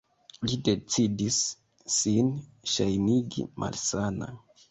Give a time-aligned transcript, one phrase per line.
[0.45, 1.37] Li decidis
[1.97, 2.33] sin
[2.77, 4.35] ŝajnigi malsana.